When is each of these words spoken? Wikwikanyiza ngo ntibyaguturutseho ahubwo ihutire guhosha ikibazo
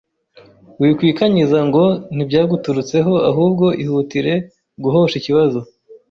Wikwikanyiza 0.79 1.59
ngo 1.67 1.83
ntibyaguturutseho 2.15 3.13
ahubwo 3.29 3.65
ihutire 3.83 4.33
guhosha 4.83 5.15
ikibazo 5.17 5.59